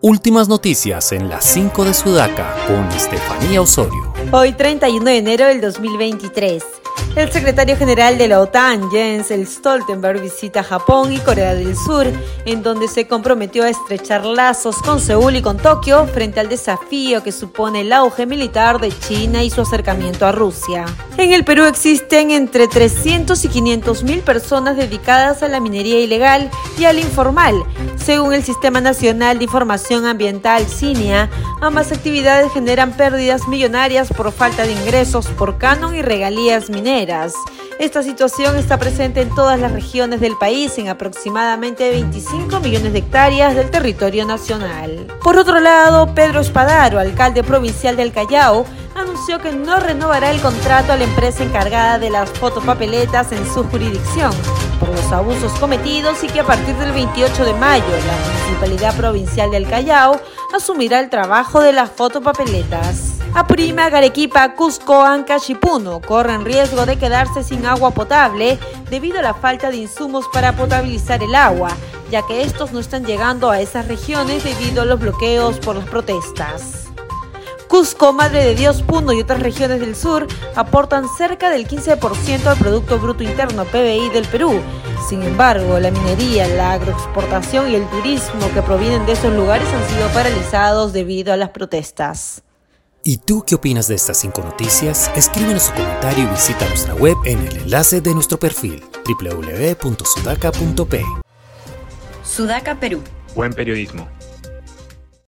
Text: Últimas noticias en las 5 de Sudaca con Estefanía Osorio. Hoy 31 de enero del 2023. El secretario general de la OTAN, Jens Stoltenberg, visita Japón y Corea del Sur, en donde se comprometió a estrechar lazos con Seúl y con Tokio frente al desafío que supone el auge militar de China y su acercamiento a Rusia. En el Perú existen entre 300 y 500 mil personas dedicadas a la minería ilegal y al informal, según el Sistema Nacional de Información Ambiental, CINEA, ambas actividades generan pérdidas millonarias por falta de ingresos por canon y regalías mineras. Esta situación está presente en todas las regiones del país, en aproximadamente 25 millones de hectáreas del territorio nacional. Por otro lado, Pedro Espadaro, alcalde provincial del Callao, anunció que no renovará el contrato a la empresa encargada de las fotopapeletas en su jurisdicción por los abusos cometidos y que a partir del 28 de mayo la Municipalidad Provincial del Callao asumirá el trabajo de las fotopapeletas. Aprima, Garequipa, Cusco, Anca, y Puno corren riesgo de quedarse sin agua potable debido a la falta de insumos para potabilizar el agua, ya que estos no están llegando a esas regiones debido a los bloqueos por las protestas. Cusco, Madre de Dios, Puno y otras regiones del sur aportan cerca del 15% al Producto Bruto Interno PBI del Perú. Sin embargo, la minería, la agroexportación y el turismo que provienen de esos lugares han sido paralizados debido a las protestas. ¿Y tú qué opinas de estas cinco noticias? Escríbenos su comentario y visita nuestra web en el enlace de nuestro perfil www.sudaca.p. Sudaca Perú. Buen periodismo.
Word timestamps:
Últimas 0.00 0.48
noticias 0.48 1.10
en 1.10 1.28
las 1.28 1.44
5 1.44 1.84
de 1.84 1.92
Sudaca 1.92 2.54
con 2.68 2.86
Estefanía 2.92 3.60
Osorio. 3.60 4.12
Hoy 4.30 4.52
31 4.52 5.06
de 5.06 5.16
enero 5.16 5.46
del 5.46 5.62
2023. 5.62 6.62
El 7.16 7.32
secretario 7.32 7.76
general 7.76 8.18
de 8.18 8.28
la 8.28 8.40
OTAN, 8.40 8.90
Jens 8.90 9.32
Stoltenberg, 9.44 10.20
visita 10.20 10.62
Japón 10.62 11.12
y 11.12 11.18
Corea 11.18 11.54
del 11.54 11.74
Sur, 11.74 12.06
en 12.44 12.62
donde 12.62 12.86
se 12.88 13.08
comprometió 13.08 13.64
a 13.64 13.70
estrechar 13.70 14.24
lazos 14.24 14.76
con 14.82 15.00
Seúl 15.00 15.36
y 15.36 15.42
con 15.42 15.56
Tokio 15.56 16.06
frente 16.06 16.40
al 16.40 16.48
desafío 16.48 17.22
que 17.22 17.32
supone 17.32 17.80
el 17.80 17.92
auge 17.92 18.26
militar 18.26 18.78
de 18.80 18.96
China 19.00 19.42
y 19.42 19.50
su 19.50 19.62
acercamiento 19.62 20.26
a 20.26 20.32
Rusia. 20.32 20.84
En 21.16 21.32
el 21.32 21.44
Perú 21.44 21.64
existen 21.64 22.30
entre 22.30 22.68
300 22.68 23.44
y 23.44 23.48
500 23.48 24.04
mil 24.04 24.20
personas 24.20 24.76
dedicadas 24.76 25.42
a 25.42 25.48
la 25.48 25.58
minería 25.58 25.98
ilegal 26.00 26.50
y 26.78 26.84
al 26.84 26.98
informal, 27.00 27.56
según 27.96 28.32
el 28.32 28.44
Sistema 28.44 28.80
Nacional 28.80 29.38
de 29.38 29.44
Información 29.44 30.06
Ambiental, 30.06 30.66
CINEA, 30.66 31.28
ambas 31.60 31.90
actividades 31.90 32.52
generan 32.52 32.92
pérdidas 32.92 33.48
millonarias 33.48 34.12
por 34.18 34.32
falta 34.32 34.64
de 34.64 34.72
ingresos 34.72 35.28
por 35.28 35.58
canon 35.58 35.94
y 35.94 36.02
regalías 36.02 36.70
mineras. 36.70 37.34
Esta 37.78 38.02
situación 38.02 38.56
está 38.56 38.76
presente 38.76 39.20
en 39.20 39.32
todas 39.32 39.60
las 39.60 39.70
regiones 39.70 40.20
del 40.20 40.36
país, 40.36 40.76
en 40.78 40.88
aproximadamente 40.88 41.88
25 41.90 42.58
millones 42.58 42.92
de 42.92 42.98
hectáreas 42.98 43.54
del 43.54 43.70
territorio 43.70 44.26
nacional. 44.26 45.06
Por 45.22 45.38
otro 45.38 45.60
lado, 45.60 46.12
Pedro 46.16 46.40
Espadaro, 46.40 46.98
alcalde 46.98 47.44
provincial 47.44 47.96
del 47.96 48.10
Callao, 48.10 48.66
anunció 48.96 49.38
que 49.38 49.52
no 49.52 49.78
renovará 49.78 50.32
el 50.32 50.40
contrato 50.40 50.92
a 50.92 50.96
la 50.96 51.04
empresa 51.04 51.44
encargada 51.44 52.00
de 52.00 52.10
las 52.10 52.28
fotopapeletas 52.28 53.30
en 53.30 53.46
su 53.46 53.62
jurisdicción 53.68 54.32
por 54.80 54.88
los 54.88 55.12
abusos 55.12 55.52
cometidos 55.60 56.24
y 56.24 56.26
que 56.26 56.40
a 56.40 56.44
partir 56.44 56.74
del 56.74 56.90
28 56.90 57.44
de 57.44 57.52
mayo 57.54 57.84
la 57.86 58.32
Municipalidad 58.32 58.96
Provincial 58.96 59.52
del 59.52 59.68
Callao 59.68 60.20
asumirá 60.52 60.98
el 60.98 61.08
trabajo 61.08 61.60
de 61.60 61.72
las 61.72 61.88
fotopapeletas. 61.92 63.17
Aprima, 63.34 63.90
Garequipa, 63.90 64.54
Cusco, 64.54 65.02
Anca, 65.02 65.36
y 65.46 65.54
Puno 65.54 66.00
corren 66.00 66.44
riesgo 66.44 66.86
de 66.86 66.96
quedarse 66.96 67.44
sin 67.44 67.66
agua 67.66 67.90
potable 67.90 68.58
debido 68.90 69.18
a 69.18 69.22
la 69.22 69.34
falta 69.34 69.70
de 69.70 69.76
insumos 69.76 70.26
para 70.32 70.56
potabilizar 70.56 71.22
el 71.22 71.34
agua, 71.34 71.70
ya 72.10 72.26
que 72.26 72.42
estos 72.42 72.72
no 72.72 72.80
están 72.80 73.04
llegando 73.04 73.50
a 73.50 73.60
esas 73.60 73.86
regiones 73.86 74.44
debido 74.44 74.82
a 74.82 74.84
los 74.86 74.98
bloqueos 74.98 75.58
por 75.58 75.76
las 75.76 75.86
protestas. 75.86 76.88
Cusco, 77.68 78.14
Madre 78.14 78.44
de 78.44 78.54
Dios, 78.54 78.82
Puno 78.82 79.12
y 79.12 79.20
otras 79.20 79.40
regiones 79.40 79.80
del 79.80 79.94
sur 79.94 80.26
aportan 80.56 81.04
cerca 81.06 81.50
del 81.50 81.68
15% 81.68 82.46
al 82.46 82.56
Producto 82.56 82.98
Bruto 82.98 83.22
Interno 83.22 83.66
PBI 83.66 84.08
del 84.08 84.24
Perú. 84.24 84.58
Sin 85.06 85.22
embargo, 85.22 85.78
la 85.78 85.90
minería, 85.90 86.48
la 86.48 86.72
agroexportación 86.72 87.70
y 87.70 87.74
el 87.74 87.86
turismo 87.90 88.50
que 88.54 88.62
provienen 88.62 89.04
de 89.04 89.12
esos 89.12 89.34
lugares 89.34 89.68
han 89.68 89.86
sido 89.94 90.08
paralizados 90.08 90.94
debido 90.94 91.34
a 91.34 91.36
las 91.36 91.50
protestas. 91.50 92.42
¿Y 93.08 93.16
tú 93.16 93.42
qué 93.46 93.54
opinas 93.54 93.88
de 93.88 93.94
estas 93.94 94.18
cinco 94.20 94.42
noticias? 94.42 95.10
Escríbenos 95.16 95.62
su 95.62 95.72
comentario 95.72 96.24
y 96.24 96.26
visita 96.26 96.68
nuestra 96.68 96.94
web 96.94 97.16
en 97.24 97.38
el 97.38 97.56
enlace 97.56 98.02
de 98.02 98.12
nuestro 98.12 98.38
perfil 98.38 98.84
www.sudaca.p. 99.06 101.04
Sudaca 102.22 102.78
Perú. 102.78 103.02
Buen 103.34 103.54
periodismo. 103.54 104.06